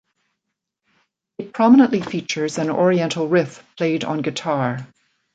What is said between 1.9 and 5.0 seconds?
features an Oriental riff played on guitar.